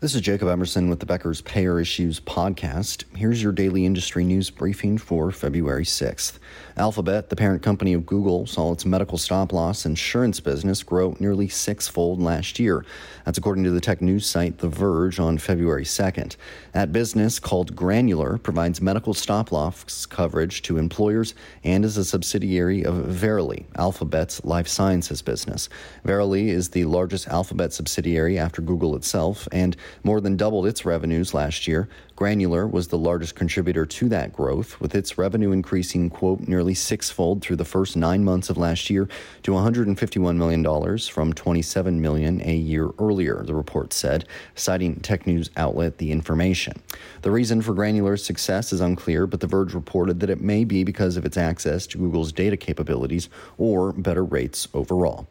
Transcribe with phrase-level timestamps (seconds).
[0.00, 3.02] This is Jacob Emerson with the Becker's Payer Issues podcast.
[3.16, 6.38] Here's your daily industry news briefing for February 6th.
[6.76, 11.48] Alphabet, the parent company of Google, saw its medical stop loss insurance business grow nearly
[11.48, 12.84] sixfold last year.
[13.24, 16.36] That's according to the tech news site The Verge on February 2nd.
[16.70, 21.34] That business, called Granular, provides medical stop loss coverage to employers
[21.64, 25.68] and is a subsidiary of Verily, Alphabet's life sciences business.
[26.04, 31.34] Verily is the largest Alphabet subsidiary after Google itself and more than doubled its revenues
[31.34, 31.88] last year.
[32.16, 37.42] Granular was the largest contributor to that growth, with its revenue increasing, quote, nearly sixfold
[37.42, 39.08] through the first nine months of last year
[39.42, 45.50] to $151 million from 27 million a year earlier, the report said, citing tech news
[45.56, 46.82] outlet The Information.
[47.22, 50.84] The reason for Granular's success is unclear, but The Verge reported that it may be
[50.84, 53.28] because of its access to Google's data capabilities
[53.58, 55.28] or better rates overall.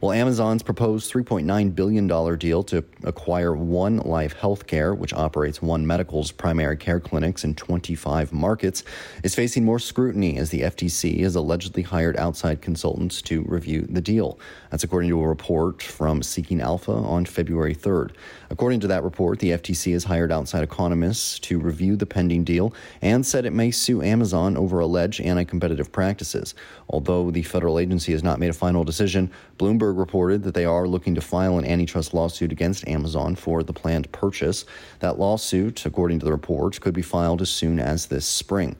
[0.00, 6.32] Well, Amazon's proposed $3.9 billion deal to acquire One Life Healthcare, which operates One Medical's
[6.32, 8.84] primary care clinics in 25 markets,
[9.22, 14.00] is facing more scrutiny as the FTC has allegedly hired outside consultants to review the
[14.00, 14.38] deal.
[14.70, 18.12] That's according to a report from Seeking Alpha on February 3rd.
[18.50, 22.74] According to that report, the FTC has hired outside economists to review the pending deal
[23.02, 26.54] and said it may sue Amazon over alleged anti competitive practices.
[26.88, 30.86] Although the federal agency has not made a final decision, Bloomberg reported that they are
[30.86, 34.64] looking to file an antitrust lawsuit against Amazon for the planned purchase.
[35.00, 38.76] That lawsuit, according to the report, could be filed as soon as this spring.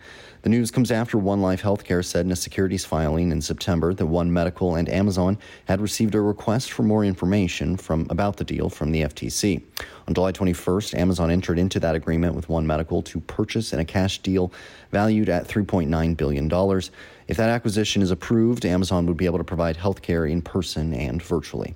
[0.46, 4.06] The news comes after One Life Healthcare said in a securities filing in September that
[4.06, 8.70] One Medical and Amazon had received a request for more information from about the deal
[8.70, 9.60] from the FTC.
[10.06, 13.84] On July 21st, Amazon entered into that agreement with One Medical to purchase in a
[13.84, 14.52] cash deal
[14.92, 16.80] valued at $3.9 billion.
[17.26, 21.20] If that acquisition is approved, Amazon would be able to provide healthcare in person and
[21.20, 21.74] virtually.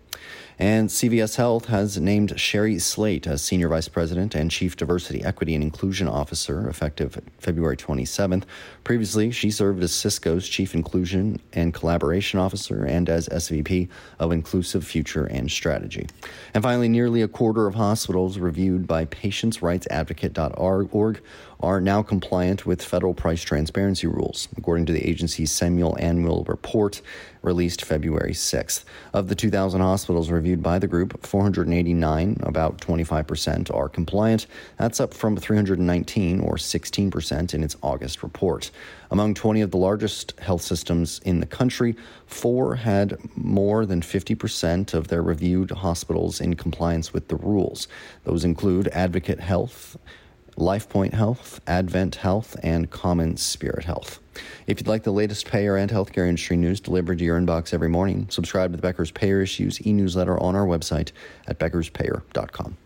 [0.58, 5.54] And CVS Health has named Shari Slate as Senior Vice President and Chief Diversity, Equity,
[5.54, 8.42] and Inclusion Officer effective February 27th.
[8.84, 13.88] Previously, she served as Cisco's Chief Inclusion and Collaboration Officer and as SVP
[14.18, 16.06] of Inclusive Future and Strategy.
[16.52, 21.22] And finally, nearly a quarter of hospitals reviewed by patientsrightsadvocate.org
[21.62, 27.02] are now compliant with federal price transparency rules, according to the agency's semi-annual report
[27.42, 28.84] released February 6th.
[29.12, 34.48] Of the 2,000 hospitals reviewed by the group, 489, about 25%, are compliant.
[34.76, 38.72] That's up from 319, or 16%, in its August report.
[39.12, 41.94] Among 20 of the largest health systems in the country,
[42.26, 47.86] four had more than 50% of their reviewed hospitals in compliance with the rules.
[48.24, 49.96] Those include Advocate Health,
[50.56, 54.20] LifePoint Health, Advent Health, and Common Spirit Health.
[54.66, 57.88] If you'd like the latest payer and healthcare industry news delivered to your inbox every
[57.88, 61.12] morning, subscribe to the Becker's Payer Issues e newsletter on our website
[61.46, 62.76] at beckerspayer.com.